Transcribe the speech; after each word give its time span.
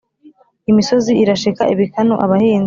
Imisozi 0.71 1.11
irashika 1.23 1.63
ibikanu.-Abahinzi. 1.73 2.59